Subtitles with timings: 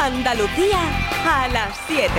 [0.00, 0.78] Andalucía
[1.26, 2.10] a las 7.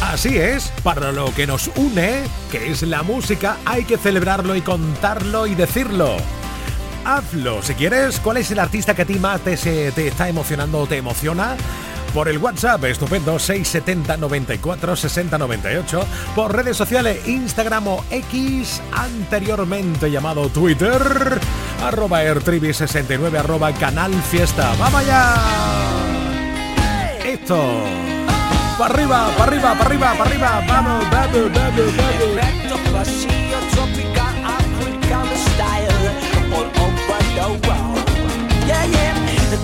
[0.00, 4.62] Así es, para lo que nos une, que es la música, hay que celebrarlo y
[4.62, 6.16] contarlo y decirlo.
[7.04, 9.52] Hazlo, si quieres, ¿cuál es el artista que a ti más te,
[10.06, 11.56] está emocionando o te emociona?
[12.14, 20.10] por el WhatsApp, estupendo, 670 94 60 98, por redes sociales, Instagram o X, anteriormente
[20.10, 20.98] llamado Twitter,
[21.82, 24.74] arroba airtribi69, arroba canal fiesta.
[24.78, 25.34] ¡Vamos allá!
[27.24, 27.84] Esto.
[28.78, 30.64] Para arriba, para arriba, para arriba, para arriba.
[30.66, 32.00] Vamos, vamos, vamos, vamos.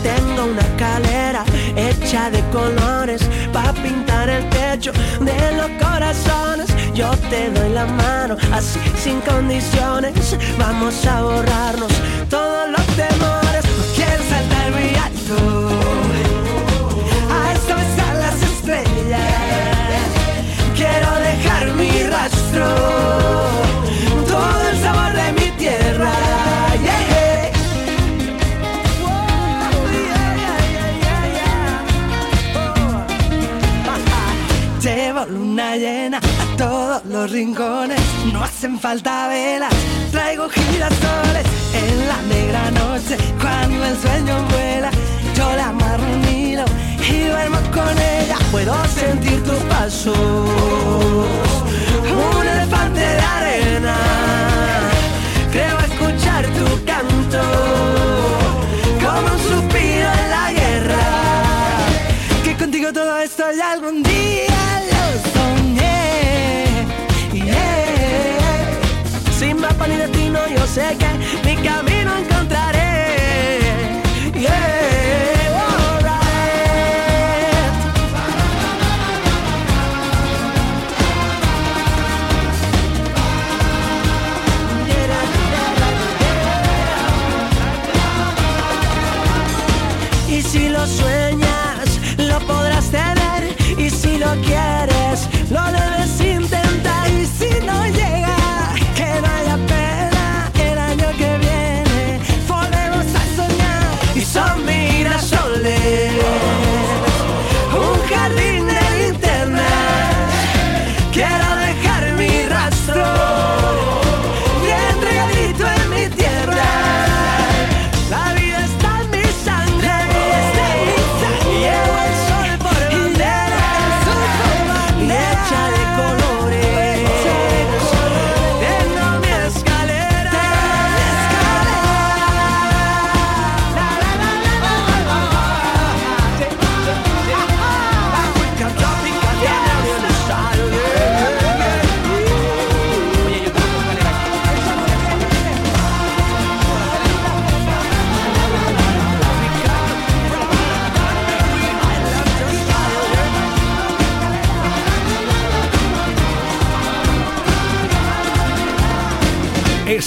[0.02, 3.22] Tengo una escalera hecha de colores
[3.56, 6.68] para pintar el techo de los corazones.
[6.94, 10.36] Yo te doy la mano, así sin condiciones.
[10.58, 11.92] Vamos a borrarnos
[12.28, 13.62] todos los temores.
[13.78, 15.36] No quiero saltar muy alto.
[17.32, 20.10] A están las estrellas.
[20.78, 22.66] Quiero dejar mi rastro.
[24.32, 25.45] Todo el sabor de mi
[35.28, 38.00] luna llena a todos los rincones.
[38.32, 39.74] No hacen falta velas,
[40.10, 43.18] traigo girasoles en la negra noche.
[43.40, 44.90] Cuando el sueño vuela,
[45.34, 46.64] yo la amarro un hilo
[47.08, 48.36] y duermo con ella.
[48.50, 53.96] Puedo sentir tus pasos, un elefante de arena.
[55.52, 57.42] Creo escuchar tu canto,
[59.02, 61.04] como un suspiro en la guerra.
[62.44, 64.25] Que contigo todo esto ya algún día.
[70.76, 71.08] Destino,
[71.42, 71.45] yo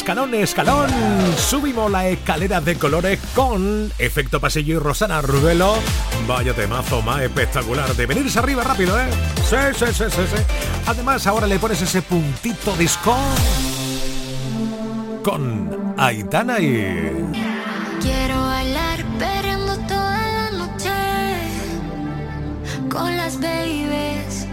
[0.09, 0.90] Escalón, escalón,
[1.38, 5.75] subimos la escalera de colores con efecto pasillo y Rosana Rubelo.
[6.28, 9.08] Vaya temazo más espectacular de venirse arriba rápido, ¿eh?
[9.48, 10.44] Sí, sí, sí, sí, sí.
[10.88, 13.16] Además, ahora le pones ese puntito disco
[15.24, 17.12] con Aitana y...
[18.02, 20.90] Quiero bailar perreando toda la noche
[22.90, 24.48] con las babies.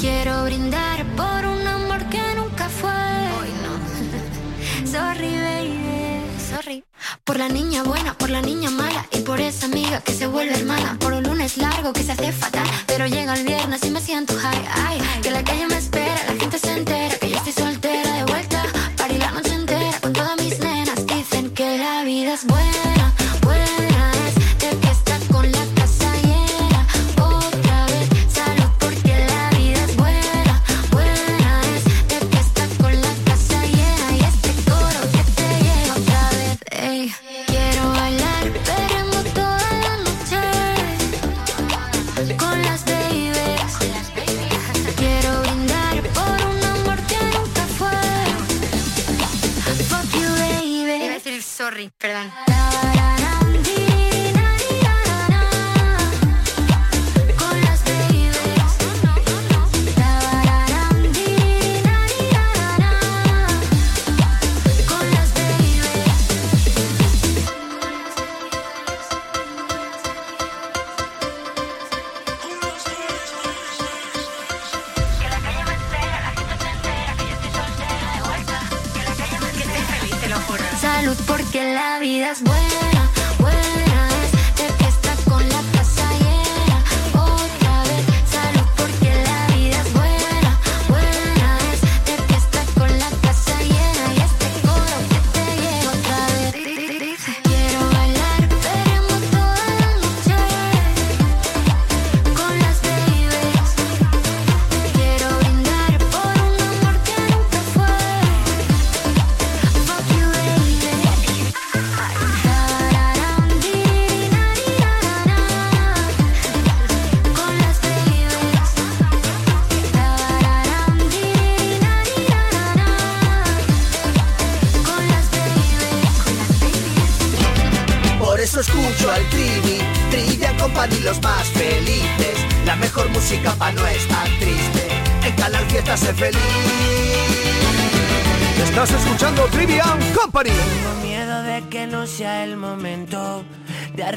[0.00, 0.97] Quiero brindar
[4.90, 6.40] Sorry, baby.
[6.50, 6.82] Sorry.
[7.24, 10.54] Por la niña buena, por la niña mala y por esa amiga que se vuelve
[10.54, 10.96] hermana.
[10.98, 14.34] Por un lunes largo que se hace fatal, pero llega el viernes y me siento
[14.34, 14.98] high.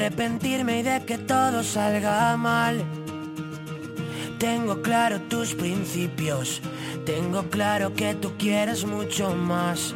[0.02, 2.82] Arrepentirme y de que todo salga mal.
[4.38, 6.60] Tengo claro tus principios,
[7.06, 9.94] tengo claro que tú quieres mucho más.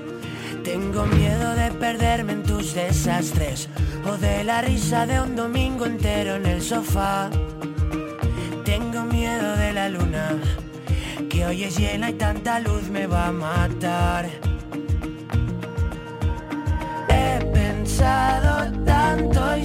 [0.62, 3.68] Tengo miedo de perderme en tus desastres
[4.08, 7.28] o de la risa de un domingo entero en el sofá.
[8.64, 10.36] Tengo miedo de la luna,
[11.28, 14.26] que hoy es llena y tanta luz me va a matar.
[17.08, 19.64] He pensado tanto y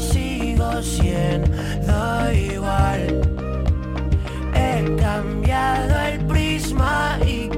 [0.72, 3.22] sigo siendo igual.
[4.54, 7.50] He cambiado el prisma y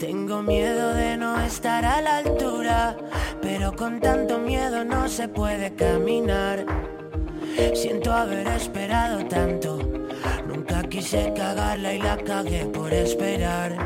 [0.00, 2.96] Tengo miedo de no estar a la altura,
[3.42, 6.64] pero con tanto miedo no se puede caminar.
[7.74, 9.78] Siento haber esperado tanto,
[10.48, 13.76] nunca quise cagarla y la cagué por esperar.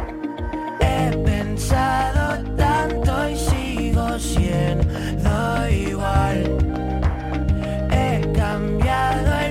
[0.79, 6.45] He pensado tanto y sigo siendo igual.
[7.91, 9.44] He cambiado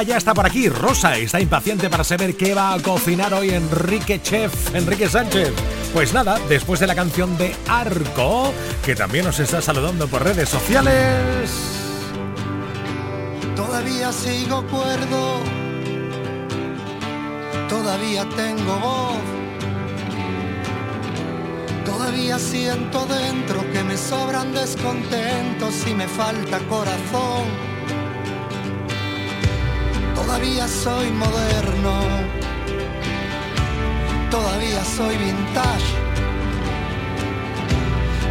[0.00, 0.70] ya está por aquí.
[0.70, 5.52] Rosa está impaciente para saber qué va a cocinar hoy Enrique Chef, Enrique Sánchez.
[5.92, 10.48] Pues nada, después de la canción de Arco, que también nos está saludando por redes
[10.48, 11.50] sociales.
[13.54, 15.40] Todavía sigo cuerdo,
[17.68, 19.18] todavía tengo voz,
[21.84, 27.71] todavía siento dentro que me sobran descontentos y me falta corazón.
[30.24, 32.00] Todavía soy moderno,
[34.30, 35.90] todavía soy vintage.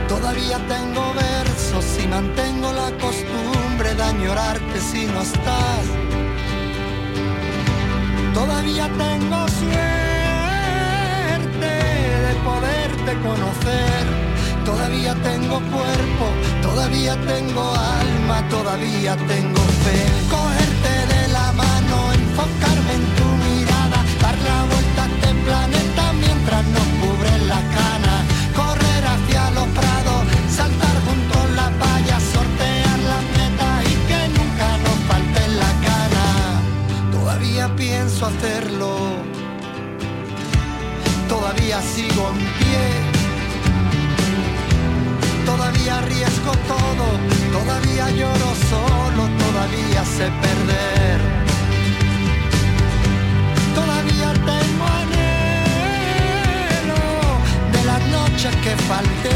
[0.07, 5.85] Todavía tengo versos y mantengo la costumbre de añorarte si no estás.
[8.33, 10.11] Todavía tengo suerte
[12.25, 14.03] de poderte conocer.
[14.63, 16.25] Todavía tengo cuerpo,
[16.61, 20.21] todavía tengo alma, todavía tengo fe
[22.41, 28.21] enfocarme en tu mirada, dar la vuelta a este planeta mientras nos cubren las canas,
[28.55, 34.67] correr hacia los prados, saltar junto a las vallas, sortear las metas y que nunca
[34.85, 36.27] nos falte la cana.
[37.11, 38.91] Todavía pienso hacerlo,
[41.27, 43.21] todavía sigo en pie
[45.45, 47.05] todavía arriesgo todo,
[47.51, 51.40] todavía lloro solo, todavía sé perder.
[58.31, 59.29] Noches que falté.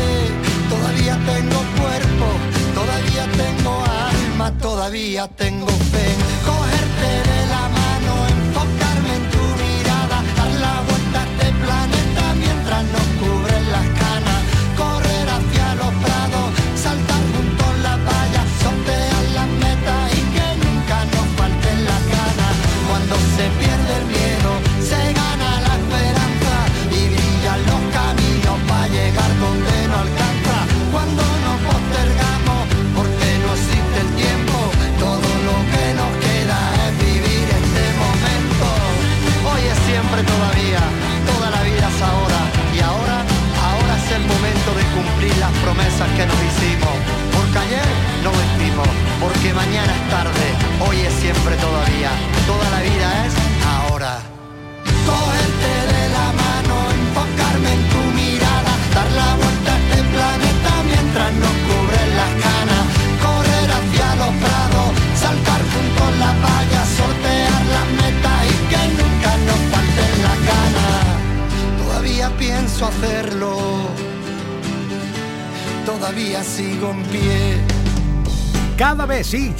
[0.69, 2.27] Todavía tengo cuerpo,
[2.73, 6.24] todavía tengo alma, todavía tengo fe.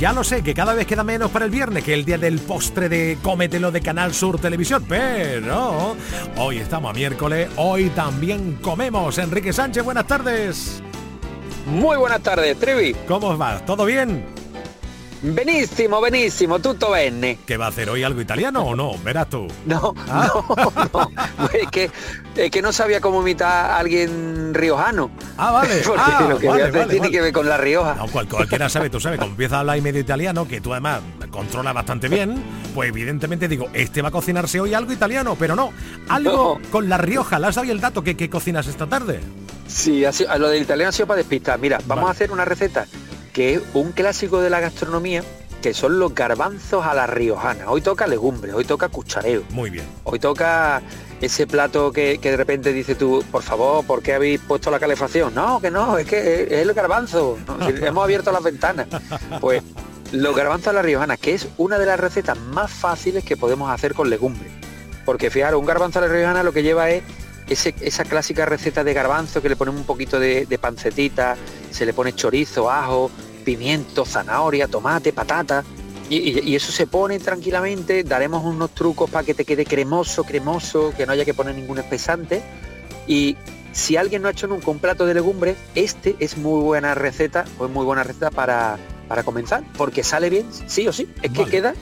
[0.06, 2.38] Ya lo sé, que cada vez queda menos para el viernes que el día del
[2.38, 4.86] postre de Cómetelo de Canal Sur Televisión.
[4.88, 5.96] Pero
[6.38, 9.18] hoy estamos a miércoles, hoy también comemos.
[9.18, 10.84] Enrique Sánchez, buenas tardes.
[11.66, 12.96] Muy buenas tardes, Trevi.
[13.08, 13.66] ¿Cómo vas?
[13.66, 14.35] ¿Todo bien?
[15.22, 17.40] Benissimo, benissimo, tutto bene.
[17.46, 18.98] ¿Qué va a hacer hoy algo italiano o no?
[19.00, 19.48] Verás tú.
[19.66, 20.30] No, Ah.
[20.94, 21.50] no, no.
[21.52, 21.90] Es que,
[22.36, 25.10] es que no sabía cómo imitar a alguien riojano.
[25.38, 25.82] Ah, vale.
[25.86, 27.12] Porque Ah, lo que voy vale, a hacer vale, tiene vale.
[27.12, 27.96] que ver con La Rioja.
[27.96, 30.74] No, cual- cualquiera sabe, tú sabes, como empieza a hablar y medio italiano, que tú
[30.74, 32.42] además controlas bastante bien,
[32.76, 35.72] pues evidentemente digo, este va a cocinarse hoy algo italiano, pero no,
[36.08, 36.70] algo No.
[36.72, 37.40] con La Rioja.
[37.40, 39.22] ¿Le has dado el dato que, que cocinas esta tarde?
[39.68, 41.58] Sí, ha sido- lo del italiano ha sido para despistar.
[41.60, 42.86] Mira, vamos a hacer una receta
[43.36, 45.22] que es un clásico de la gastronomía,
[45.62, 47.70] que son los garbanzos a la riojana.
[47.70, 49.44] Hoy toca legumbres, hoy toca cuchareo.
[49.50, 49.86] Muy bien.
[50.06, 50.82] Hoy toca
[51.20, 54.80] ese plato que, que de repente dice tú, por favor, ¿por qué habéis puesto la
[54.80, 55.34] calefacción?
[55.36, 57.38] No, que no, es que es el garbanzo.
[57.46, 57.66] ¿no?
[57.68, 58.88] Si Hemos abierto las ventanas.
[59.42, 59.64] Pues
[60.14, 63.70] los garbanzos a la riojana, que es una de las recetas más fáciles que podemos
[63.70, 64.52] hacer con legumbres.
[65.04, 67.04] Porque fijaros, un garbanzo a la riojana lo que lleva es
[67.50, 71.36] ese- esa clásica receta de garbanzo que le ponemos un poquito de, de pancetita,
[71.76, 73.12] se le pone chorizo, ajo,
[73.44, 75.64] pimiento, zanahoria, tomate, patata.
[76.10, 80.24] Y, y- y eso se pone tranquilamente, daremos unos trucos para que te quede cremoso,
[80.24, 82.42] cremoso, que no haya que poner ningún espesante.
[83.08, 83.36] Y
[83.72, 87.46] si alguien no ha hecho nunca un plato de legumbres, este es muy buena receta,
[87.60, 88.78] o es muy buena receta para,
[89.08, 91.08] para comenzar, porque sale bien, sí o sí.
[91.22, 91.74] Es que queda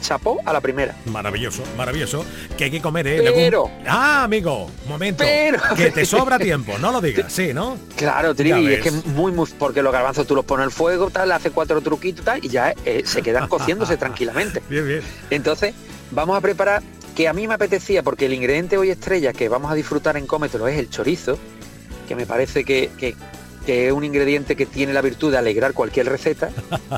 [0.00, 0.94] chapó a la primera.
[1.06, 2.24] Maravilloso, maravilloso.
[2.56, 3.22] Que hay que comer, ¿eh?
[3.34, 5.22] Pero- Ah, amigo, momento.
[5.24, 7.78] Pero- Que te sobra tiempo, no lo digas, sí, ¿no?
[7.96, 11.28] Claro, Trivi, es que muy, muy, porque los garbanzos tú los pones al fuego, tal,
[11.28, 14.62] le haces cuatro truquitos tal, y ya eh, se quedan cociéndose tranquilamente.
[14.68, 15.02] Bien, bien.
[15.30, 15.74] Entonces,
[16.10, 16.82] vamos a preparar,
[17.14, 20.26] que a mí me apetecía, porque el ingrediente hoy estrella que vamos a disfrutar en
[20.26, 21.38] Cómetelo es el chorizo,
[22.06, 23.16] que me parece que, que-
[23.66, 26.48] que es un ingrediente que tiene la virtud de alegrar cualquier receta.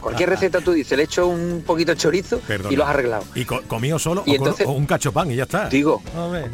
[0.03, 2.73] Cualquier receta tú dices, le echo un poquito de chorizo Perdona.
[2.73, 3.25] y lo has arreglado.
[3.35, 5.69] Y co- comido solo Y o, entonces- o un cacho pan y ya está.
[5.69, 6.03] Digo,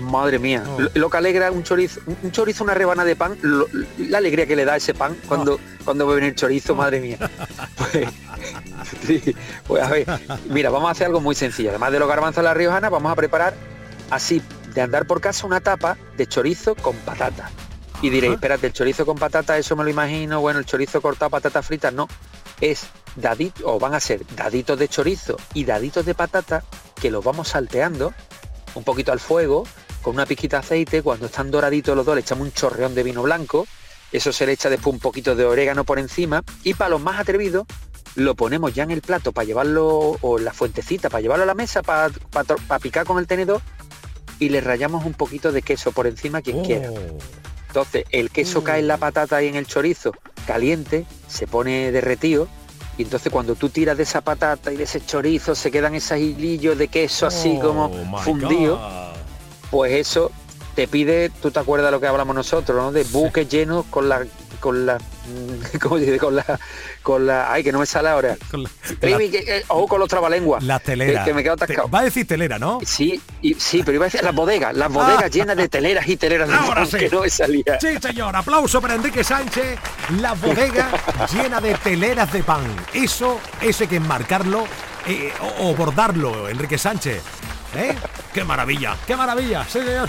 [0.00, 0.80] madre mía, Oh.
[0.80, 3.66] lo, lo que alegra un chorizo, un- chorizo, una rebana de pan, lo-
[3.98, 7.18] la alegría que le da ese pan cuando, cuando ve venir el chorizo, madre mía.
[7.76, 8.06] Pues,
[9.06, 9.34] sí,
[9.66, 10.06] pues a ver,
[10.48, 11.70] mira, vamos a hacer algo muy sencillo.
[11.70, 13.54] Además de los garbanzos a la riojana, vamos a preparar
[14.10, 14.40] así,
[14.74, 17.50] de andar por casa, una tapa de chorizo con patata.
[18.02, 21.30] Y diréis, espérate, el chorizo con patata, eso me lo imagino, bueno, el chorizo cortado,
[21.30, 22.06] patatas fritas, no.
[22.60, 22.86] Es
[23.16, 26.64] daditos, o van a ser daditos de chorizo y daditos de patata
[27.00, 28.12] que los vamos salteando
[28.74, 29.66] un poquito al fuego,
[30.02, 33.02] con una pizquita de aceite, cuando están doraditos los dos le echamos un chorreón de
[33.04, 33.66] vino blanco,
[34.12, 37.18] eso se le echa después un poquito de orégano por encima, y para los más
[37.18, 37.66] atrevidos,
[38.16, 39.88] lo ponemos ya en el plato para llevarlo,
[40.20, 43.18] o en la fuentecita, para llevarlo a la mesa, para, para, to- para picar con
[43.18, 43.62] el tenedor,
[44.38, 46.90] y le rayamos un poquito de queso por encima quien quiera.
[47.74, 50.12] Entonces, el queso cae en la patata y en el chorizo
[50.46, 52.46] caliente, se pone derretido,
[52.96, 56.18] y entonces cuando tú tiras de esa patata y de ese chorizo, se quedan esos
[56.18, 59.16] hilillos de queso así como Oh, my fundido God.
[59.72, 60.30] pues eso
[60.76, 62.92] te pide, tú te acuerdas de lo que hablamos nosotros, ¿no?
[62.92, 64.24] De buques llenos con la
[64.64, 64.96] con la
[65.82, 66.18] ¿cómo dice?
[66.18, 66.58] con la
[67.02, 70.00] con la ay que no me sale ahora Con la- Trivi, que- eh, ojo con
[70.00, 71.20] los trabalenguas La telera.
[71.22, 72.78] que, que me quedo Te- atascado Va a decir telera, ¿no?
[72.86, 76.16] sí y, sí pero iba a decir las bodegas las bodegas llenas de teleras y
[76.16, 76.96] teleras de Ahora pan sí.
[76.96, 78.34] que no me salía Sí, señor.
[78.34, 79.78] Aplauso para Enrique Sánchez.
[80.20, 80.88] La bodega
[81.32, 82.62] llena de teleras de pan.
[82.94, 84.64] Eso, eso hay que enmarcarlo
[85.06, 85.30] eh,
[85.60, 87.22] o, o bordarlo, Enrique Sánchez.
[87.76, 87.94] ¿Eh?
[88.32, 88.96] ¡Qué maravilla!
[89.06, 89.64] ¡Qué maravilla!
[89.64, 90.08] Sí, señor.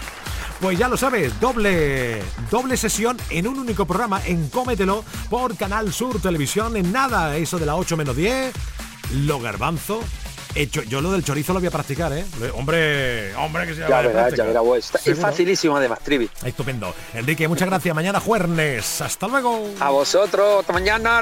[0.62, 5.94] Pues ya lo sabes, doble, doble sesión en un único programa en Cómetelo por Canal
[5.94, 6.76] Sur Televisión.
[6.78, 8.54] En nada, eso de la 8 menos 10,
[9.26, 10.02] lo garbanzo.
[10.56, 12.26] Hecho, yo lo del chorizo lo voy a practicar, ¿eh?
[12.56, 16.00] Hombre, hombre, que se ya va a verás ya verás pues, está- es facilísimo además
[16.00, 16.96] Trivi Estupendo.
[17.14, 17.94] Enrique, muchas gracias.
[17.94, 19.02] Mañana jueves.
[19.02, 19.70] Hasta luego.
[19.82, 21.22] a vosotros hasta mañana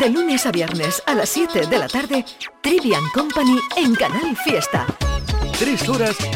[0.00, 2.24] De lunes a viernes a las 7 de la tarde,
[2.60, 4.84] Trivian Company en Canal Fiesta.
[5.56, 5.86] Tres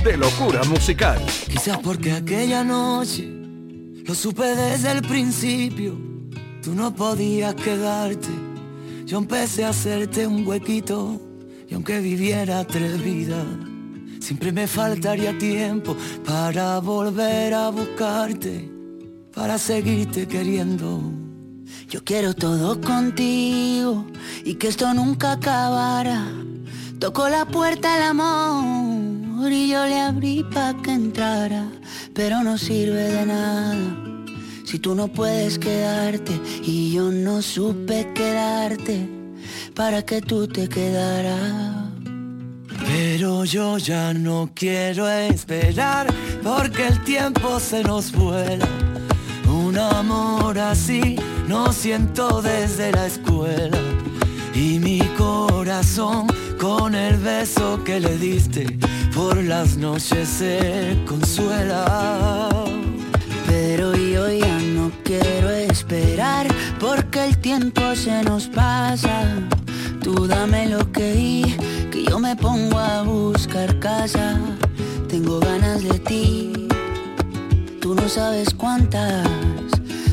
[0.05, 1.21] de locura musical.
[1.49, 3.29] Quizás porque aquella noche
[4.07, 5.99] lo supe desde el principio.
[6.63, 8.29] Tú no podías quedarte.
[9.07, 11.21] Yo empecé a hacerte un huequito.
[11.69, 13.45] Y aunque viviera tres vidas,
[14.21, 18.71] siempre me faltaría tiempo para volver a buscarte,
[19.35, 21.03] para seguirte queriendo.
[21.89, 24.07] Yo quiero todo contigo
[24.45, 26.25] y que esto nunca acabara.
[27.01, 28.98] Tocó la puerta el amor
[29.47, 31.71] y yo le abrí pa' que entrara,
[32.13, 33.77] pero no sirve de nada.
[34.65, 36.33] Si tú no puedes quedarte
[36.65, 39.09] y yo no supe quedarte
[39.75, 41.89] para que tú te quedaras.
[42.85, 46.09] Pero yo ya no quiero esperar
[46.43, 48.69] porque el tiempo se nos vuela.
[49.47, 53.79] Un amor así no siento desde la escuela.
[54.55, 56.27] Y mi corazón
[56.59, 58.79] con el beso que le diste
[59.19, 62.49] por las noches se consuela.
[63.49, 66.47] Pero yo ya no quiero esperar
[66.79, 69.17] porque el tiempo se nos pasa.
[70.05, 71.57] Tú dame lo que di,
[71.91, 74.39] que yo me pongo a buscar casa.
[75.09, 76.69] Tengo ganas de ti,
[77.81, 79.27] tú no sabes cuántas.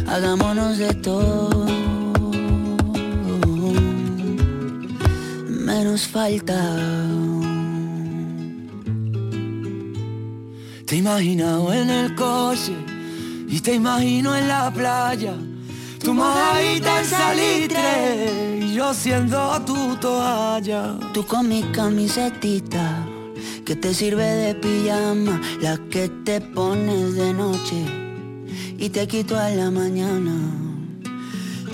[0.08, 1.68] Hagámonos de todo.
[5.48, 7.25] Menos falta.
[10.86, 12.76] Te he imaginado en el coche
[13.48, 15.34] y te imagino en la playa.
[16.00, 20.96] Tu mojadita en salitre y yo siendo tu toalla.
[21.12, 23.04] Tú con mi camisetita
[23.66, 27.84] que te sirve de pijama, la que te pones de noche
[28.78, 30.36] y te quito a la mañana.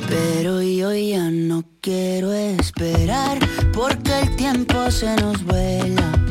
[0.07, 3.39] Pero yo ya no quiero esperar
[3.73, 6.30] porque el tiempo se nos vuela.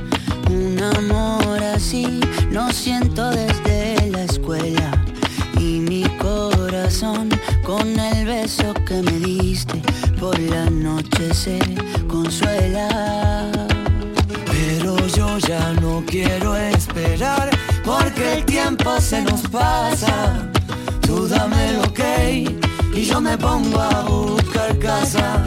[0.51, 4.91] Un amor así no siento desde la escuela.
[5.59, 7.29] Y mi corazón
[7.65, 9.81] con el beso que me diste
[10.19, 11.59] por la noche se
[12.09, 12.89] consuela.
[14.51, 17.49] Pero yo ya no quiero esperar
[17.85, 20.51] porque el tiempo se nos pasa.
[21.03, 22.45] Tú dame lo que
[22.95, 25.45] y yo me pongo a buscar casa.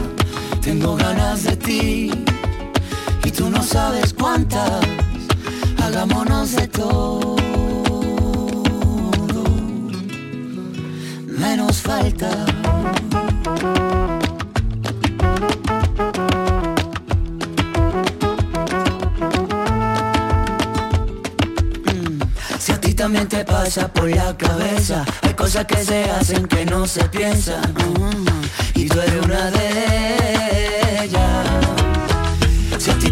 [0.62, 2.33] Tengo ganas de ti
[3.36, 4.80] tú no sabes cuántas.
[5.82, 7.36] Hagámonos de todo.
[11.26, 12.30] Menos falta.
[22.58, 26.64] Si a ti también te pasa por la cabeza, hay cosas que se hacen que
[26.64, 27.74] no se piensan.
[27.74, 31.53] mm, Y tú eres una de ellas.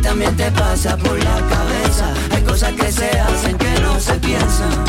[0.03, 4.85] También te pasa por la cabeza, hay cosas que se hacen que no se piensan.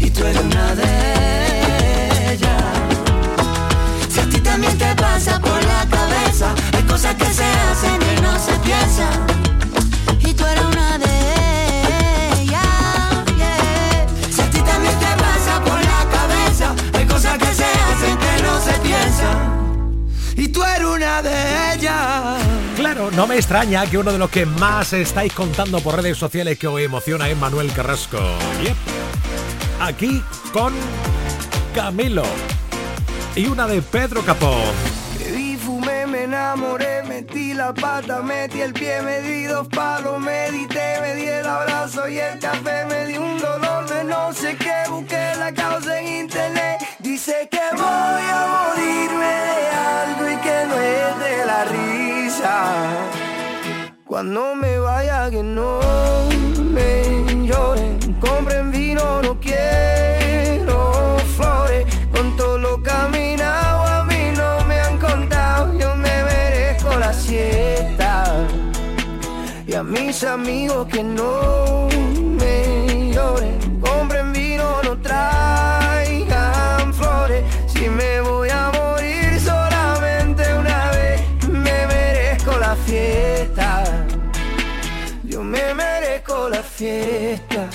[0.00, 2.62] Y tú eres una de ellas.
[4.08, 8.20] Si a ti también te pasa por la cabeza, hay cosas que se hacen que
[8.22, 9.26] no se piensan.
[10.20, 12.68] Y tú eres una de ellas.
[14.34, 18.42] Si a ti también te pasa por la cabeza, hay cosas que se hacen que
[18.42, 19.38] no se piensan.
[20.36, 22.51] Y tú eres una de ellas.
[22.92, 26.58] Claro, no me extraña que uno de los que más estáis contando por redes sociales
[26.58, 28.18] que os emociona es Manuel Carrasco.
[28.62, 28.76] Yep.
[29.80, 30.74] Aquí con
[31.74, 32.24] Camilo.
[33.34, 34.54] Y una de Pedro Capó.
[35.18, 41.00] Bebí, fumé, me enamoré, metí la pata, metí el pie, me di dos palos, medité,
[41.00, 44.90] me di el abrazo y el café, me di un dolor de no sé qué,
[44.90, 46.91] busqué la causa en internet.
[47.24, 52.54] Sé que voy a morirme de algo y que no es de la risa.
[54.04, 55.78] Cuando me vaya que no
[56.58, 61.86] me lloren, compren vino, no quiero flores.
[62.12, 68.24] Con todo lo caminado a mí no me han contado, yo me merezco la siesta.
[69.64, 71.86] Y a mis amigos que no
[82.92, 83.84] fiesta.
[85.24, 87.70] Yo me merezco la fiesta.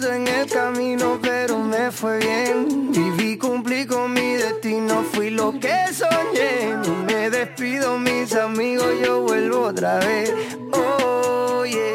[0.00, 2.90] en el camino, pero me fue bien.
[2.92, 7.01] Viví, cumplí con mi destino, fui lo que soñé.
[7.44, 10.32] Despido, mis amigos, yo vuelvo otra vez.
[10.70, 11.92] Oye,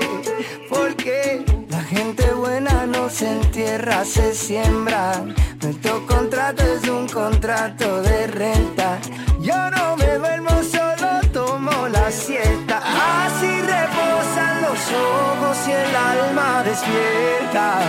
[0.67, 5.23] porque la gente buena no se entierra, se siembra.
[5.61, 8.99] Nuestro contrato es un contrato de renta.
[9.39, 12.81] Yo no me duermo, solo tomo la siesta.
[13.25, 17.79] Así reposan los ojos y el alma despierta.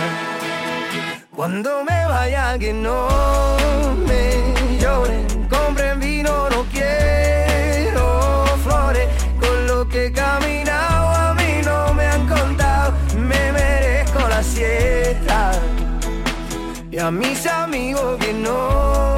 [1.35, 3.09] Cuando me vaya que no
[4.07, 4.58] me
[17.09, 19.15] a mis amigos que no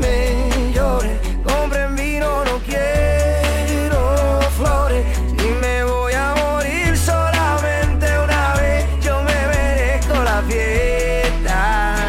[0.00, 5.04] me lloren, compren vino, no quiero flores.
[5.36, 12.06] Si me voy a morir solamente una vez, yo me merezco la fiesta.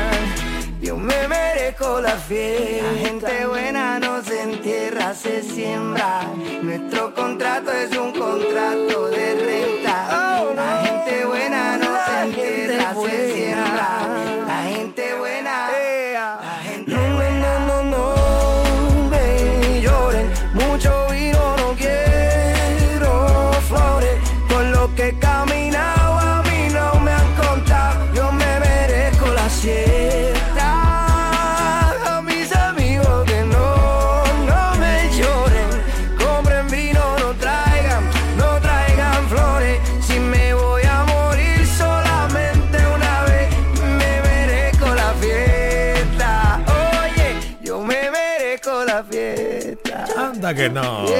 [0.81, 2.91] Yo me merezco la fiesta.
[2.93, 6.31] La gente buena no se entierra, se siembra.
[6.61, 9.84] Nuestro contrato es un contrato de renta.
[50.45, 51.07] Anda que no.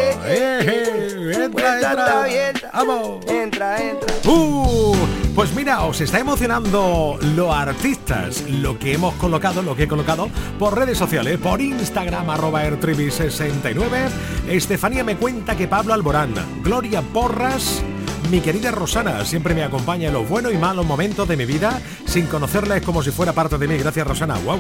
[1.34, 2.72] Entra, entra.
[2.72, 3.26] Vamos.
[3.26, 4.14] Entra, entra.
[4.24, 4.96] Uh,
[5.34, 10.30] pues mira, os está emocionando los artistas, lo que hemos colocado, lo que he colocado
[10.60, 14.10] por redes sociales, por Instagram, arroba ertribi69.
[14.48, 17.82] Estefanía me cuenta que Pablo Alborán, Gloria Porras,
[18.30, 21.82] mi querida Rosana, siempre me acompaña en los buenos y malos momentos de mi vida,
[22.06, 23.78] sin conocerla es como si fuera parte de mí.
[23.78, 24.36] Gracias, Rosana.
[24.46, 24.60] Wow.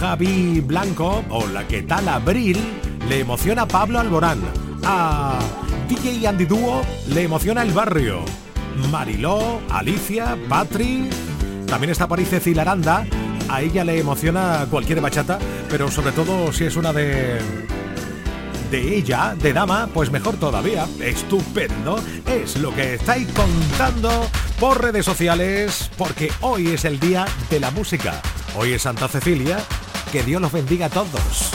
[0.00, 2.08] Javi Blanco, hola, ¿qué tal?
[2.08, 2.58] Abril,
[3.08, 4.40] le emociona Pablo Alborán.
[4.84, 5.38] A
[5.88, 8.24] DJ Andy Dúo le emociona el barrio.
[8.90, 11.08] Mariló, Alicia, Patri.
[11.66, 13.06] También está por ahí Ceci Laranda.
[13.48, 15.38] A ella le emociona cualquier bachata,
[15.68, 17.38] pero sobre todo si es una de
[18.72, 20.86] de ella, de dama, pues mejor todavía.
[20.98, 22.02] Estupendo.
[22.26, 24.10] Es lo que estáis contando
[24.58, 28.22] por redes sociales, porque hoy es el día de la música.
[28.56, 29.58] Hoy es Santa Cecilia.
[30.10, 31.52] Que Dios los bendiga a todos.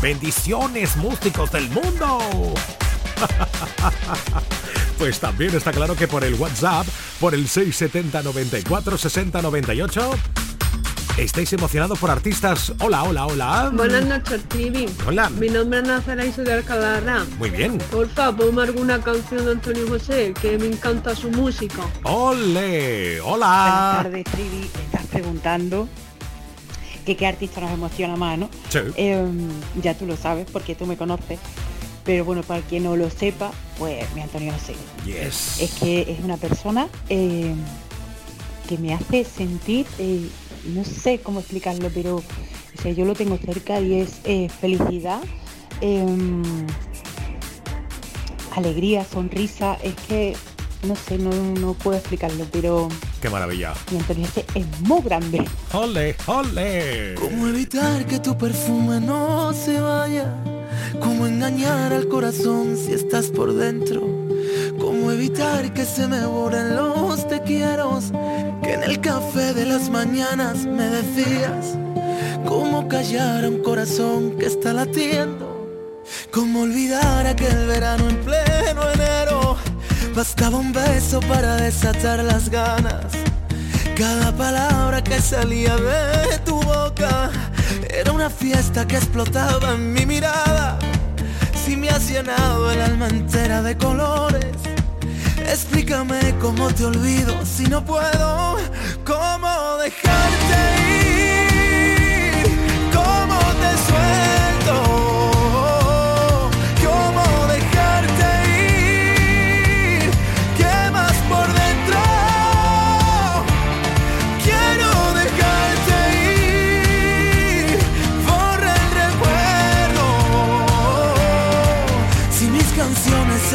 [0.00, 2.18] Bendiciones, músicos del mundo.
[4.98, 6.86] Pues también está claro que por el WhatsApp,
[7.20, 10.10] por el 670 94 60 98,
[11.18, 12.72] estáis emocionados por artistas.
[12.80, 13.70] Hola, hola, hola.
[13.74, 14.86] Buenas noches, Trivi.
[15.06, 15.28] Hola.
[15.28, 17.26] Mi nombre es Nazara y soy de Alcalá.
[17.38, 17.76] Muy bien.
[17.90, 21.82] Porfa, ponme alguna canción de Antonio José, que me encanta su música.
[22.04, 23.98] Ole, Buenas hola.
[24.02, 24.70] tardes, Trivi.
[24.86, 25.86] Estás preguntando
[27.06, 28.50] que qué artista nos emociona más, ¿no?
[28.68, 28.80] Sí.
[28.96, 29.48] Em,
[29.80, 31.38] ya tú lo sabes porque tú me conoces.
[32.04, 34.74] Pero bueno, para quien no lo sepa, pues mi Antonio José.
[35.04, 35.60] Yes.
[35.60, 37.56] Es que es una persona em,
[38.68, 40.28] que me hace sentir, eh,
[40.66, 45.20] no sé cómo explicarlo, pero o sea, yo lo tengo cerca y es eh, felicidad,
[45.80, 46.42] em,
[48.54, 49.78] alegría, sonrisa.
[49.82, 50.36] Es que,
[50.82, 52.88] no sé, no, no puedo explicarlo, pero
[53.20, 53.74] Qué maravilla.
[53.90, 55.44] mi Antonio José es muy grande.
[55.72, 57.14] Ole, ole.
[57.14, 60.32] ¿Cómo evitar que tu perfume no se vaya?
[61.00, 64.02] ¿Cómo engañar al corazón si estás por dentro?
[64.78, 67.98] ¿Cómo evitar que se me borren los te quiero?
[68.62, 71.76] Que en el café de las mañanas me decías.
[72.46, 75.46] ¿Cómo callar a un corazón que está latiendo?
[76.30, 79.35] ¿Cómo olvidar aquel verano en pleno enero?
[80.16, 83.04] Bastaba un beso para desatar las ganas.
[83.94, 87.30] Cada palabra que salía de tu boca
[87.90, 90.78] era una fiesta que explotaba en mi mirada.
[91.62, 94.56] Si me has llenado el alma entera de colores,
[95.52, 98.56] Explícame cómo te olvido si no puedo,
[99.04, 100.58] cómo dejarte
[101.00, 101.05] ir,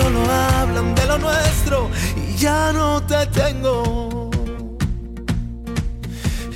[0.02, 4.30] solo hablan de lo nuestro y ya no te tengo.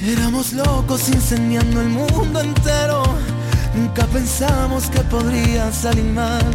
[0.02, 3.04] Éramos locos incendiando el mundo entero.
[3.76, 6.46] Nunca pensamos que podría salir mal.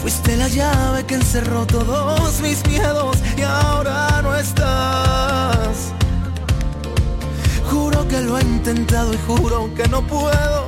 [0.00, 5.92] Fuiste la llave que encerró todos mis miedos y ahora no estás.
[7.70, 10.66] Juro que lo he intentado y juro que no puedo.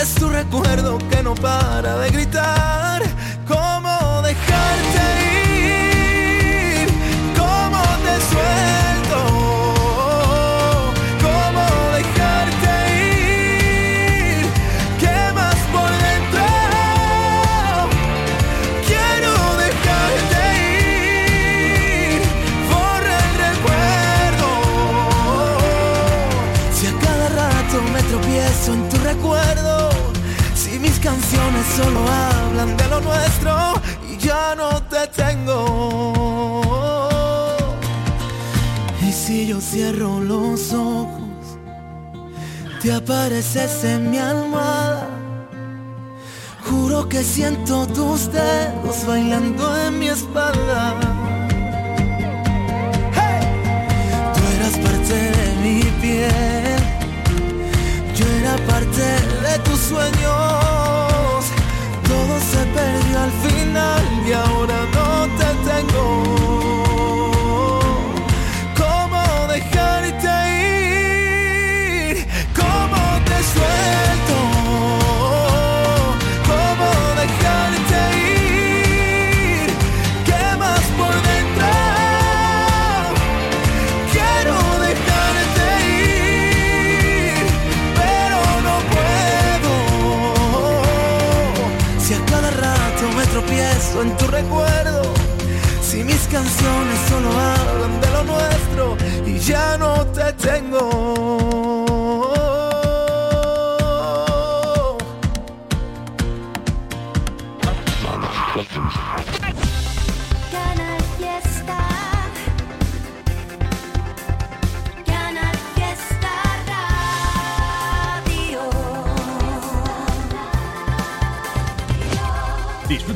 [0.00, 3.02] Es tu recuerdo que no para de gritar.
[31.76, 33.65] Solo hablan de lo nuestro
[34.54, 36.62] no te tengo.
[39.02, 41.58] Y si yo cierro los ojos,
[42.80, 45.08] te apareces en mi almohada.
[46.68, 50.94] Juro que siento tus dedos bailando en mi espalda.
[54.34, 56.80] Tú eras parte de mi piel,
[58.14, 59.06] yo era parte
[59.46, 61.44] de tus sueños.
[62.08, 64.85] Todo se perdió al final y
[96.36, 98.96] canciones solo hablan de lo nuestro
[99.26, 101.86] y ya no te tengo.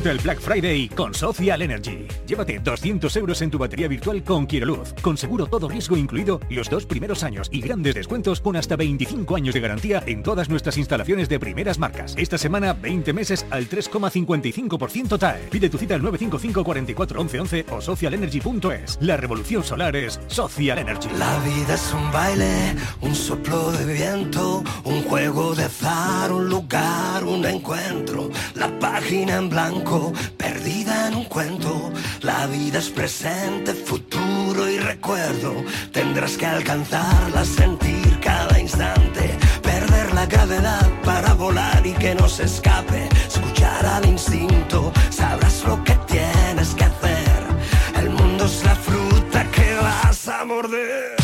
[0.09, 2.07] El Black Friday con Social Energy.
[2.25, 6.69] Llévate 200 euros en tu batería virtual con Quiroluz, con seguro todo riesgo incluido los
[6.69, 10.77] dos primeros años y grandes descuentos con hasta 25 años de garantía en todas nuestras
[10.77, 12.15] instalaciones de primeras marcas.
[12.17, 15.47] Esta semana 20 meses al 3,55% TAE.
[15.51, 18.97] Pide tu cita al 955 44 11 11 o socialenergy.es.
[19.01, 21.09] La revolución solar es Social Energy.
[21.17, 27.23] La vida es un baile, un soplo de viento, un juego de azar, un lugar,
[27.23, 28.29] un encuentro.
[28.55, 29.90] La página en blanco,
[30.37, 31.91] perdida en un cuento.
[32.21, 35.53] La vida es presente, futuro y recuerdo.
[35.91, 39.37] Tendrás que alcanzarla, sentir cada instante.
[39.61, 43.09] Perder la gravedad para volar y que no se escape.
[43.27, 47.41] Escuchar al instinto, sabrás lo que tienes que hacer.
[47.99, 51.20] El mundo es la fruta que vas a morder.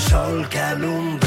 [0.00, 1.19] Sol que alumbre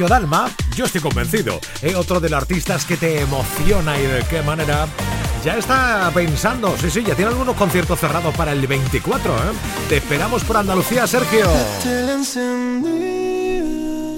[0.00, 4.24] Sergio Dalma, yo estoy convencido, es otro de los artistas que te emociona y de
[4.30, 4.88] qué manera.
[5.44, 9.38] Ya está pensando, sí, sí, ya tiene algunos conciertos cerrados para el 24, ¿eh?
[9.90, 11.46] Te esperamos por Andalucía, Sergio.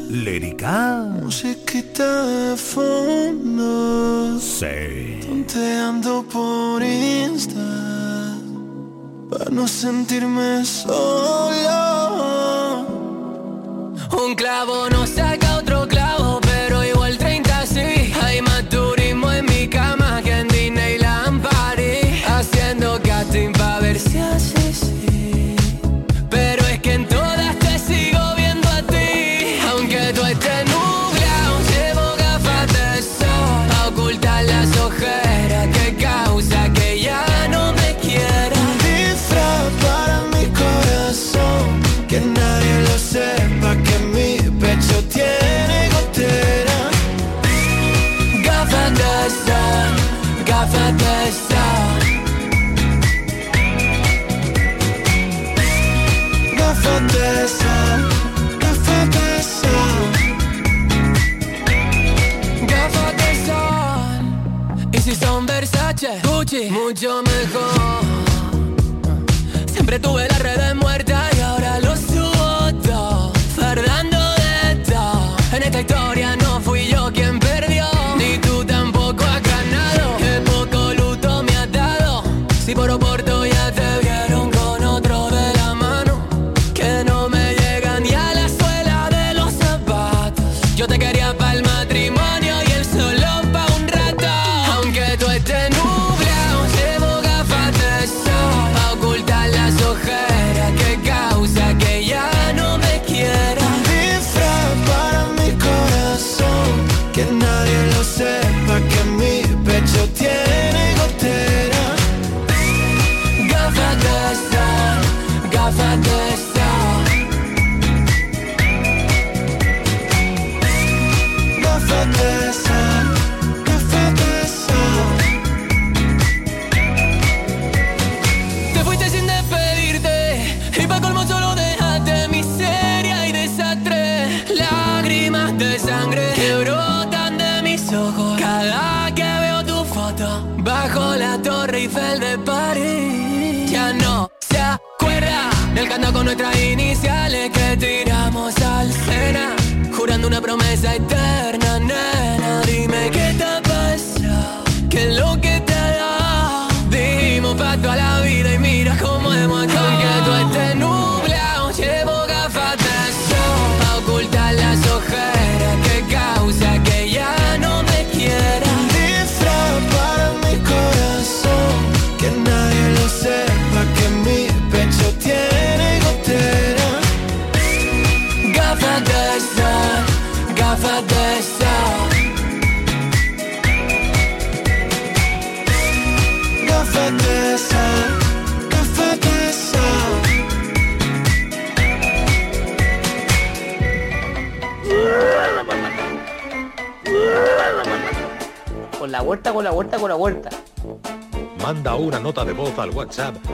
[0.08, 1.04] Lérica.
[1.20, 4.38] Musiquita de fondo.
[4.38, 5.18] Sí.
[5.26, 8.36] Tonteando por Insta.
[9.28, 12.12] Para no sentirme solo.
[14.24, 15.31] Un clavo no saca
[66.24, 68.02] Gucci, mucho mejor.
[69.66, 73.32] Siempre tuve las redes muertas y ahora lo subo todo.
[73.54, 75.36] Fernando de todo.
[75.52, 77.38] En esta historia no fui yo quien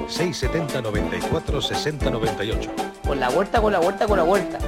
[0.09, 2.71] 670 94 60 98.
[3.07, 4.59] Con la vuelta, con la vuelta, con la vuelta.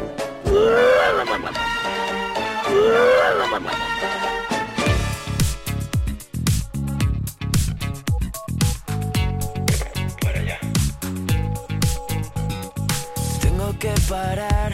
[13.40, 14.72] Tengo que parar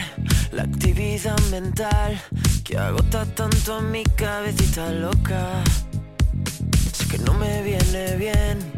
[0.51, 2.21] la actividad mental
[2.65, 5.63] que agota tanto a mi cabecita loca.
[6.91, 8.76] Sé que no me viene bien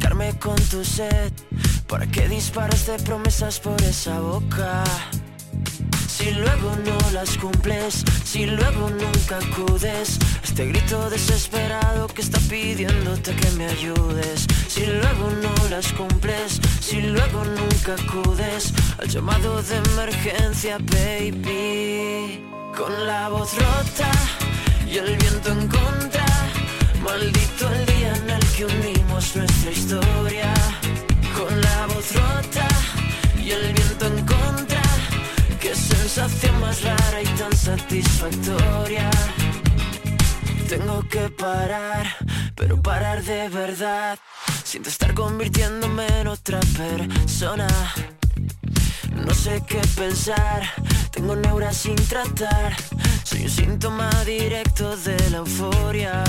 [0.00, 1.32] salpicarme con tu sed.
[1.86, 4.84] ¿Para qué disparas de promesas por esa boca?
[6.06, 13.34] Si luego no las cumples, si luego nunca acudes Este grito desesperado que está pidiéndote
[13.34, 19.76] que me ayudes Si luego no las cumples, si luego nunca acudes Al llamado de
[19.76, 22.44] emergencia, baby
[22.76, 24.10] Con la voz rota
[24.86, 26.19] y el viento en contra
[27.10, 30.54] Maldito el día en el que unimos nuestra historia
[31.36, 32.68] Con la voz rota
[33.36, 34.82] y el viento en contra
[35.60, 39.10] Qué sensación más rara y tan satisfactoria.
[40.68, 42.06] Tengo que parar,
[42.54, 44.16] pero parar de verdad.
[44.62, 47.66] Siento estar convirtiéndome en otra persona.
[49.26, 50.62] No sé qué pensar,
[51.10, 52.76] Tengo neuras sin tratar,
[53.24, 56.24] soy un síntoma directo de la euforia.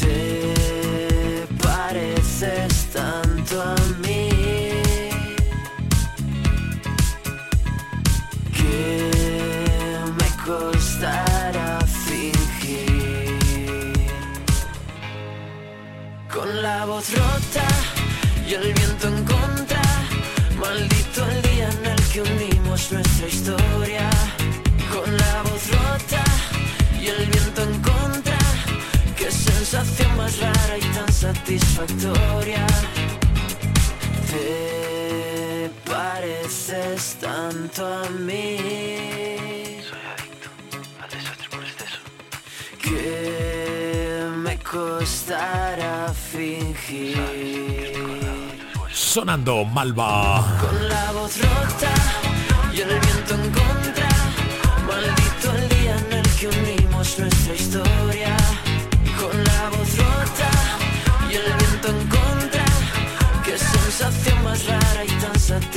[0.00, 4.28] Te pareces tanto a mí
[8.56, 9.10] que
[10.18, 13.38] me costará fingir.
[16.32, 17.66] Con la voz rota
[18.48, 19.82] y el viento en contra,
[20.60, 24.10] maldito el día en el que unimos nuestra historia.
[24.92, 26.24] Con la voz rota
[27.00, 27.35] y el viento
[29.66, 32.66] sensación más rara y tan satisfactoria.
[34.30, 38.58] Te pareces tanto a mí.
[39.88, 40.48] Soy adicto
[41.02, 41.98] al desastre por exceso.
[42.80, 47.16] Que me costará fingir.
[48.92, 50.44] Sonando Malva.
[50.60, 52.25] Con la voz rota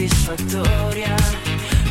[0.08, 1.16] satisfactoria.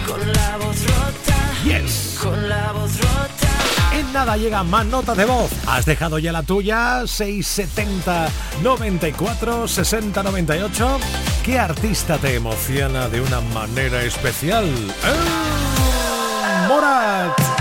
[0.07, 1.37] Con la voz rota.
[1.65, 2.19] Yes.
[2.23, 3.49] Con la voz rota.
[3.93, 5.51] En nada llegan más notas de voz.
[5.67, 7.07] ¿Has dejado ya la tuya?
[7.07, 8.31] 670
[8.63, 10.99] 94 60 98.
[11.45, 14.65] ¿Qué artista te emociona de una manera especial?
[14.65, 16.69] ¡Eh!
[16.69, 17.58] Morat.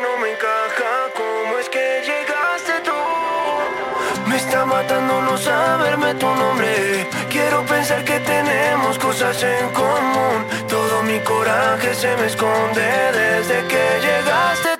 [0.00, 0.92] No me encaja.
[1.14, 4.28] ¿Cómo es que llegaste tú?
[4.28, 7.06] Me está matando no saberme tu nombre.
[7.28, 10.46] Quiero pensar que tenemos cosas en común.
[10.68, 14.76] Todo mi coraje se me esconde desde que llegaste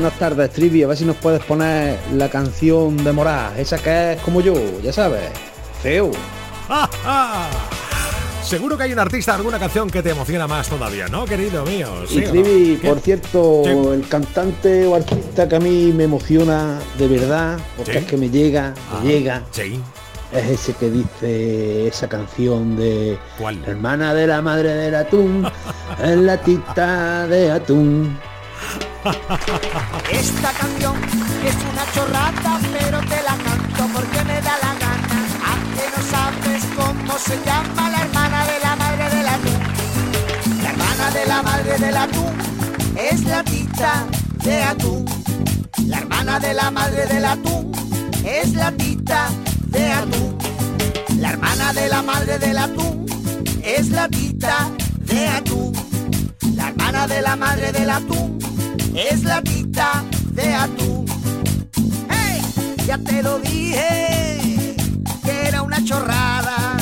[0.00, 0.82] Buenas tardes, Trivi.
[0.82, 4.54] A ver si nos puedes poner la canción de Morá, esa que es como yo,
[4.82, 5.28] ya sabes.
[5.82, 6.10] Feo.
[6.68, 7.50] ¡Ja, ja!
[8.42, 11.88] Seguro que hay un artista, alguna canción que te emociona más todavía, ¿no, querido mío?
[12.08, 12.30] ¿Sí y no?
[12.30, 13.70] Trivi, por cierto, Sí.
[13.92, 17.98] el cantante o artista que a mí me emociona de verdad, porque Sí.
[17.98, 19.78] es que me llega, me Ah, llega, Sí.
[20.32, 23.62] es ese que dice esa canción de ¿Cuál?
[23.66, 25.46] Hermana de la madre del atún,
[26.02, 28.18] es la tita de atún.
[29.00, 30.94] Esta canción
[31.42, 34.90] es una chorrada, pero te la canto porque me da la gana.
[37.18, 39.60] se llama la hermana de la madre del atún.
[40.62, 42.32] La hermana de la madre del atún
[42.96, 44.06] es la tita
[44.44, 45.04] de atún.
[45.86, 47.72] La hermana de la madre del atún
[48.24, 49.28] es la tita
[49.68, 50.38] de atún.
[51.18, 53.06] La hermana de la madre del atún
[53.62, 55.72] es la tita de atún.
[56.54, 58.49] La hermana de la madre del atún
[58.94, 61.06] es la tita de atún.
[62.08, 62.42] ¡Hey!
[62.86, 64.76] Ya te lo dije
[65.24, 66.76] que era una chorrada,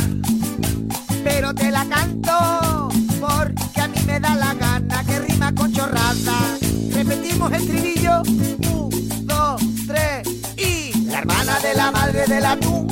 [1.24, 2.88] pero te la canto
[3.20, 6.58] porque a mí me da la gana que rima con chorrada.
[6.92, 12.88] Repetimos el estribillo, un, dos, tres y la hermana de la madre del atún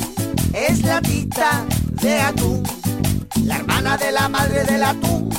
[0.53, 1.65] es la tita
[2.01, 2.63] de atún.
[3.43, 5.29] La hermana de la madre del atún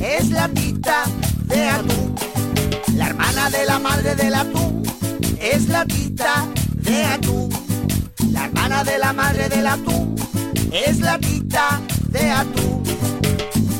[0.00, 1.04] es la tita
[1.46, 2.05] de atún.
[3.46, 4.82] La hermana de la madre del atún
[5.40, 6.48] es la tita
[6.82, 7.48] de atún.
[8.32, 10.16] La hermana de la madre del atún
[10.72, 12.82] es la tita de atún.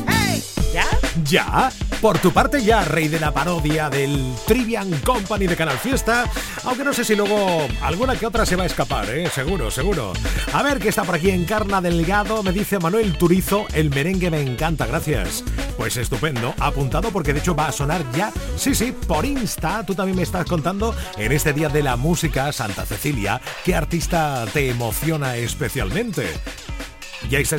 [0.07, 0.41] ¡Hey!
[0.73, 0.85] ¿Ya?
[1.25, 1.71] Ya,
[2.01, 6.29] por tu parte ya, rey de la parodia del Trivian Company de Canal Fiesta,
[6.63, 9.29] aunque no sé si luego alguna que otra se va a escapar, ¿eh?
[9.29, 10.13] Seguro, seguro.
[10.53, 14.41] A ver, que está por aquí Encarna Delgado, me dice Manuel Turizo, el merengue me
[14.41, 15.43] encanta, gracias.
[15.77, 19.95] Pues estupendo, apuntado porque de hecho va a sonar ya, sí, sí, por Insta, tú
[19.95, 24.69] también me estás contando en este Día de la Música Santa Cecilia, ¿qué artista te
[24.69, 26.27] emociona especialmente?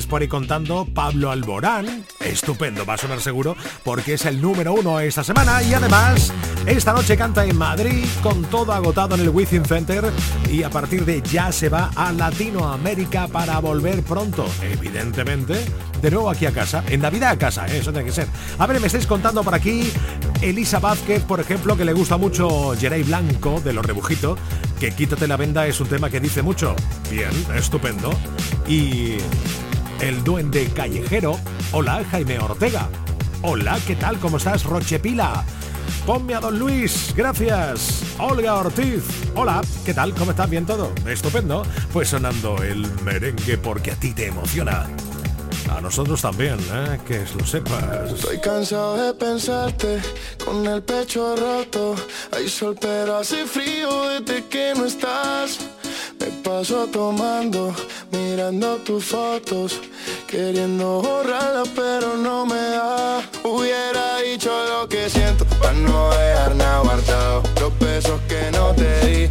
[0.08, 2.04] Por ahí contando Pablo Alborán.
[2.20, 6.32] Estupendo, va a sonar seguro porque es el número uno esta semana y además
[6.66, 10.10] esta noche canta en Madrid con todo agotado en el Within Center
[10.50, 15.64] y a partir de ya se va a Latinoamérica para volver pronto, evidentemente.
[16.02, 17.78] De nuevo aquí a casa, en Navidad a casa, ¿eh?
[17.78, 18.28] eso tiene que ser.
[18.58, 19.90] A ver, me estáis contando por aquí
[20.40, 24.38] Elisa Vázquez, por ejemplo, que le gusta mucho Jeray Blanco de Los Rebujitos,
[24.78, 26.74] que Quítate la venda es un tema que dice mucho.
[27.10, 28.12] Bien, estupendo.
[28.66, 29.16] Y
[30.00, 31.38] el duende callejero.
[31.72, 32.88] Hola, Jaime Ortega.
[33.42, 34.18] Hola, ¿qué tal?
[34.18, 35.44] ¿Cómo estás, Rochepila?
[36.06, 38.02] Ponme a Don Luis, gracias.
[38.18, 39.02] Olga Ortiz.
[39.34, 40.14] Hola, ¿qué tal?
[40.14, 40.48] ¿Cómo estás?
[40.48, 40.92] ¿Bien todo?
[41.06, 41.64] Estupendo.
[41.92, 44.86] Pues sonando el merengue porque a ti te emociona.
[45.70, 46.98] A nosotros también, ¿eh?
[47.06, 48.12] que lo sepas.
[48.12, 50.00] Estoy cansado de pensarte
[50.44, 51.94] con el pecho roto.
[52.32, 55.58] Hay sol, pero hace frío desde que no estás.
[56.18, 57.74] Me paso tomando,
[58.10, 59.80] mirando tus fotos,
[60.26, 63.22] queriendo borrarlas, pero no me da.
[63.44, 67.42] Hubiera dicho lo que siento, para no dejar nada guardado.
[67.60, 69.30] Los besos que no te di,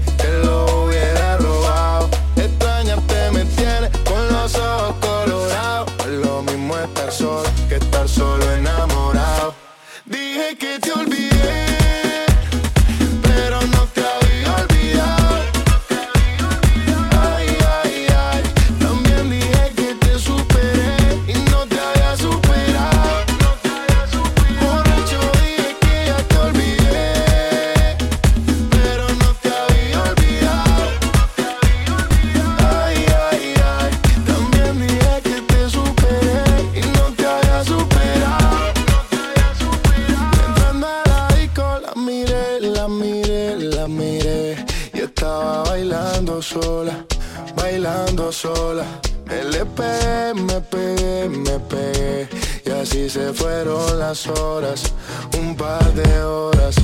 [48.32, 48.86] sola.
[49.26, 52.30] Me pegué, me pegué, me pegué
[52.66, 54.94] Y así se fueron las horas,
[55.38, 56.76] un par de horas.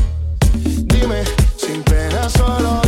[0.53, 1.23] Dime,
[1.57, 2.82] sin pena solo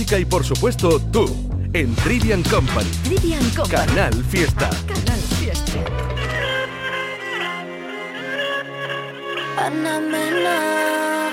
[0.00, 1.26] música y por supuesto tú.
[1.74, 2.88] En Trivian Company.
[3.04, 3.86] Trivian Company.
[3.86, 4.70] Canal Fiesta.
[4.86, 5.72] Canal Fiesta.
[9.58, 11.28] Ana Mena.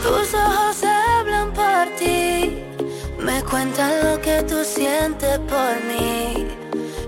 [0.00, 2.54] Tus ojos hablan por ti,
[3.18, 6.46] me cuentan lo que tú sientes por mí,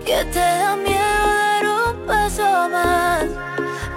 [0.04, 3.26] que te da miedo dar un paso más,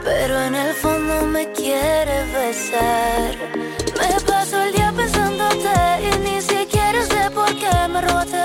[0.03, 3.80] pero en el fondo me quieres besar.
[8.01, 8.40] Qué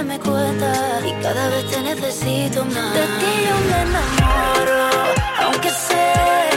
[0.00, 2.94] y cada vez te necesito más.
[2.94, 4.88] De ti yo me enamoro,
[5.42, 6.47] aunque sé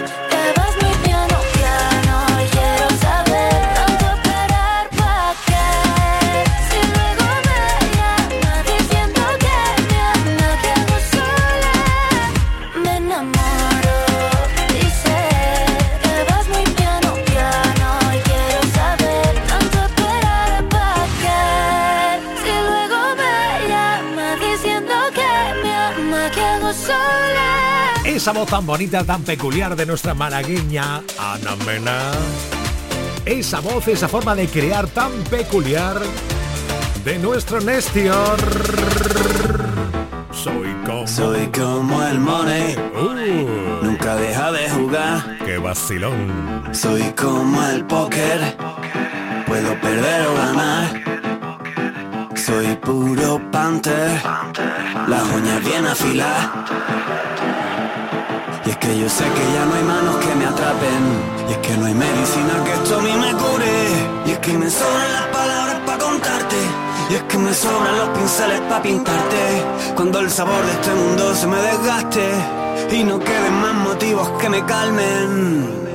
[28.22, 32.12] Esa voz tan bonita, tan peculiar de nuestra malagueña Ana Mena.
[33.26, 36.00] Esa voz, esa forma de crear tan peculiar
[37.04, 38.38] de nuestro Nestior.
[40.32, 41.08] Soy como...
[41.08, 42.76] Soy como el money.
[43.82, 45.40] Nunca deja de jugar.
[45.44, 46.70] ¡Qué vacilón!
[46.74, 48.56] Soy como el póker.
[49.48, 51.04] Puedo perder o ganar.
[52.36, 54.22] Soy puro panther.
[55.08, 56.52] Las uñas bien afiladas.
[58.66, 61.04] Y es que yo sé que ya no hay manos que me atrapen.
[61.50, 63.88] Y es que no hay medicina que esto a mí me cure.
[64.26, 66.56] Y es que me sobran las palabras para contarte.
[67.10, 69.64] Y es que me sobran los pinceles para pintarte.
[69.96, 72.30] Cuando el sabor de este mundo se me desgaste.
[72.92, 75.91] Y no queden más motivos que me calmen.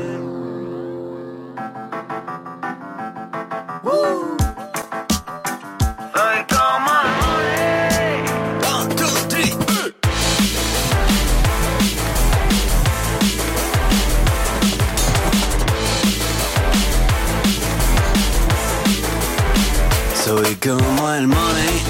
[21.27, 21.83] Money,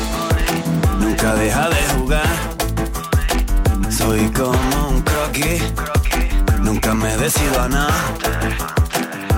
[1.01, 2.27] nunca deja de jugar.
[3.91, 5.63] Soy como un croquis,
[6.61, 7.95] nunca me decido a nada.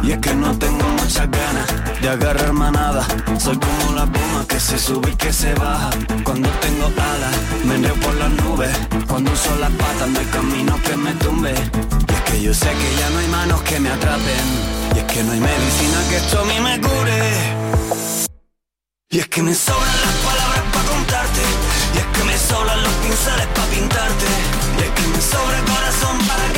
[0.02, 1.66] Y es que no tengo muchas ganas
[2.00, 3.06] de agarrar manada.
[3.38, 5.90] Soy como la puma que se sube y que se baja.
[6.24, 7.34] Cuando tengo alas,
[7.64, 8.70] me enreo por las nubes.
[9.06, 11.52] Cuando uso las patas, no hay camino que me tumbe.
[11.52, 14.46] Y es que yo sé que ya no hay manos que me atrapen.
[14.94, 18.27] Y es que no hay medicina que esto a mí me cure.
[19.10, 21.40] Y es que me sobran las palabras para contarte.
[21.94, 24.26] Y es que me sobran los pinceles para pintarte.
[24.76, 26.57] Y es que me sobra el corazón para quererte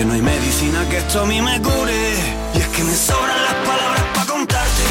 [0.00, 2.14] no hay medicina que esto a mí me cure.
[2.54, 4.84] Y es que me sobran las palabras para contarte.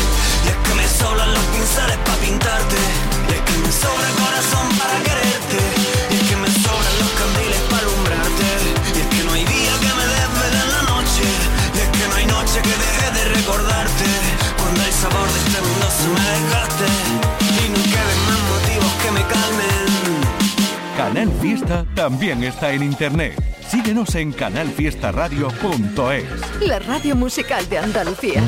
[0.45, 2.77] Y es que me sobran los pinceles para pintarte.
[3.27, 5.59] Y es que me sobra el corazón para quererte.
[6.11, 8.47] Y es que me sobran los candiles para alumbrarte.
[8.95, 11.25] Y es que no hay día que me desvele en la noche.
[11.75, 14.07] Y es que no hay noche que deje de recordarte.
[14.61, 16.89] Cuando el sabor de este mundo se me desgaste.
[17.57, 19.81] Y no queden más motivos que me calmen.
[20.95, 23.50] Canal Fiesta también está en internet.
[23.71, 26.25] Síguenos en canalfiestaradio.es.
[26.67, 28.43] La radio musical de Andalucía.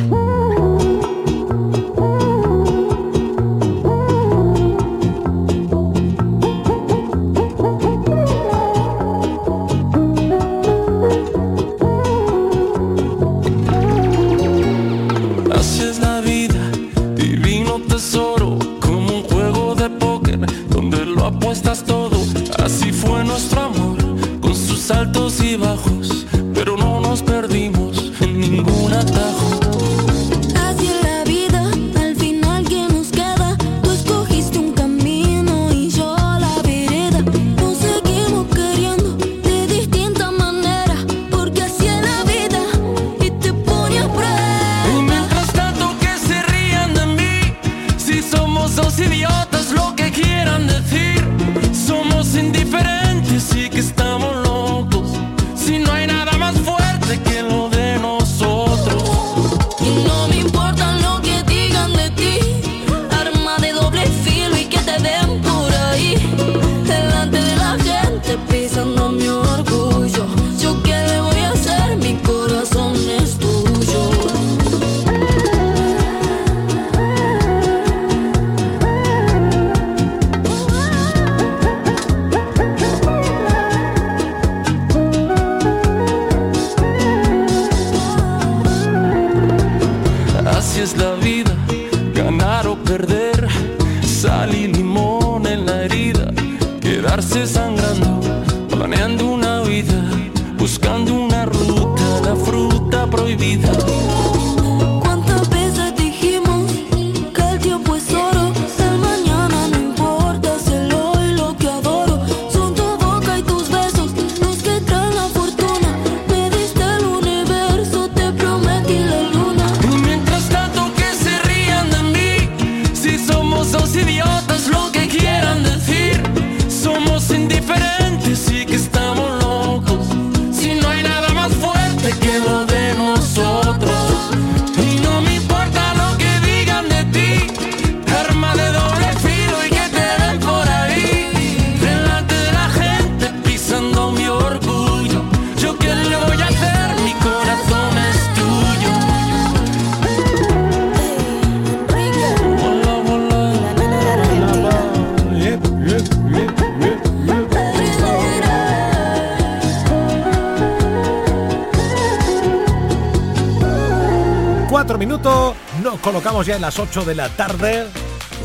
[166.24, 167.86] Colocamos ya en las 8 de la tarde.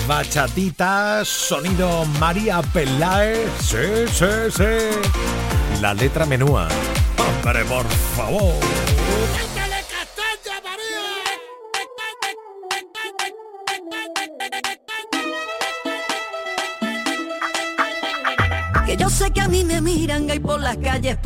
[0.08, 3.48] Bachatita, sonido María Peláez.
[3.60, 3.76] Sí,
[4.12, 5.80] sí, sí.
[5.80, 6.66] La letra menúa.
[7.18, 8.54] Hombre, por favor.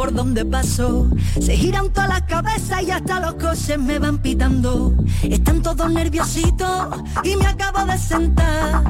[0.03, 1.09] Por donde paso.
[1.41, 4.93] Se giran todas las cabezas y hasta los coches me van pitando.
[5.23, 6.89] Están todos nerviositos
[7.23, 8.83] y me acabo de sentar.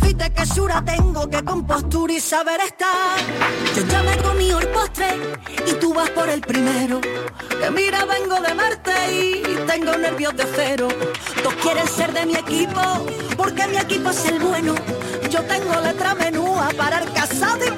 [0.00, 3.18] Fíjate que sura tengo, que compostura y saber estar.
[3.74, 5.08] Yo ya me comí el postre
[5.66, 7.00] y tú vas por el primero.
[7.00, 10.86] Que mira, vengo de Marte y tengo nervios de cero.
[11.42, 12.80] Todos quieren ser de mi equipo
[13.36, 14.76] porque mi equipo es el bueno.
[15.30, 17.70] Yo tengo letra menúa para el casado y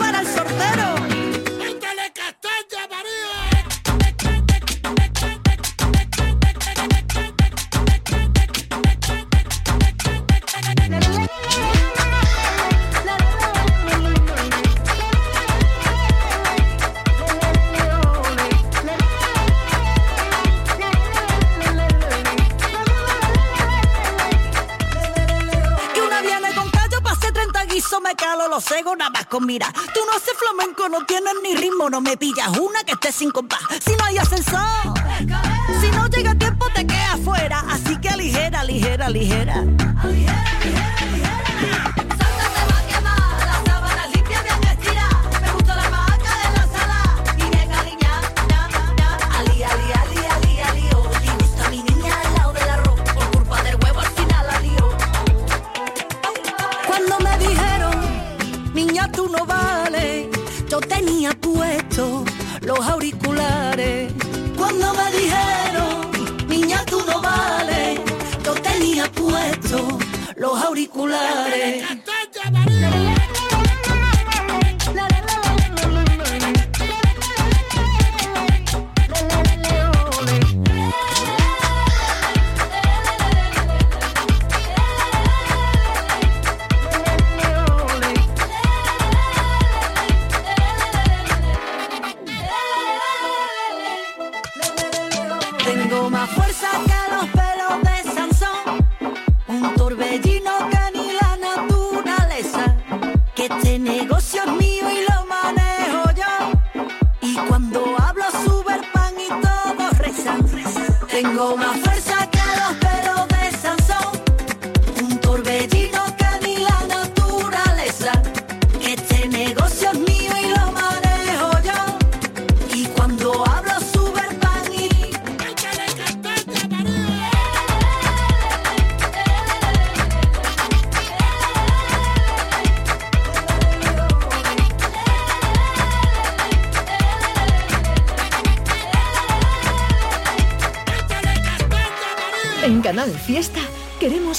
[143.27, 143.61] Fiesta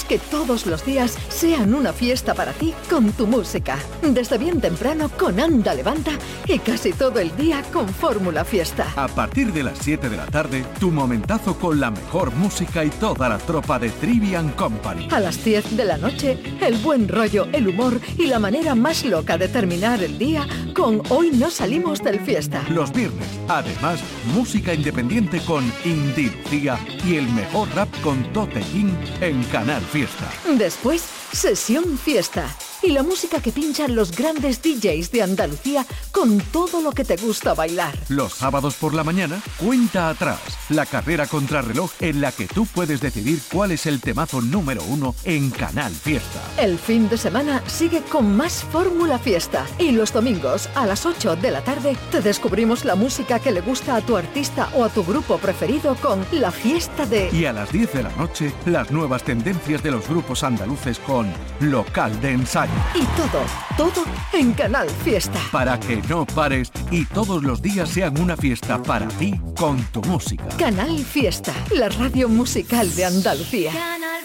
[0.08, 3.78] que todos los días sean una fiesta para ti con tu música.
[4.02, 6.12] Desde bien temprano con Anda Levanta
[6.46, 8.86] y casi todo el día con Fórmula Fiesta.
[8.96, 12.90] A partir de las 7 de la tarde, tu momentazo con la mejor música y
[12.90, 15.08] toda la tropa de Trivian Company.
[15.10, 19.04] A las 10 de la noche, el buen rollo, el humor y la manera más
[19.04, 22.62] loca de terminar el día con Hoy no salimos del fiesta.
[22.70, 24.00] Los viernes, además,
[24.34, 25.64] música independiente con
[26.54, 29.82] Lucía y el mejor rap con Tote King en Canal
[30.58, 32.48] Después, sesión fiesta.
[32.84, 37.16] Y la música que pinchan los grandes DJs de Andalucía con todo lo que te
[37.16, 37.94] gusta bailar.
[38.10, 43.00] Los sábados por la mañana, cuenta atrás, la carrera contrarreloj en la que tú puedes
[43.00, 46.42] decidir cuál es el temazo número uno en Canal Fiesta.
[46.58, 49.64] El fin de semana sigue con más Fórmula Fiesta.
[49.78, 53.62] Y los domingos a las 8 de la tarde te descubrimos la música que le
[53.62, 57.30] gusta a tu artista o a tu grupo preferido con La Fiesta de...
[57.32, 61.32] Y a las 10 de la noche, las nuevas tendencias de los grupos andaluces con
[61.60, 62.73] Local de Ensayo.
[62.94, 63.44] Y todo,
[63.76, 65.40] todo en Canal Fiesta.
[65.50, 70.02] Para que no pares y todos los días sean una fiesta para ti con tu
[70.02, 70.48] música.
[70.58, 73.72] Canal Fiesta, la radio musical de Andalucía.
[73.72, 74.22] Canal